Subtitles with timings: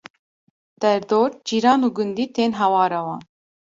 [0.81, 3.21] Der dor, cîran û gundî tên hewara wan